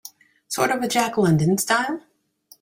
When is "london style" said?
1.19-2.01